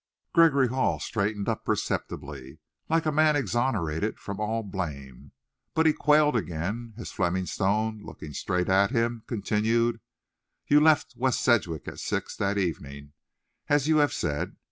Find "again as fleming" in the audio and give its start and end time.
6.35-7.45